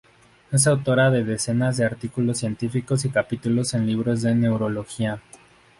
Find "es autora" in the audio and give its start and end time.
0.51-1.11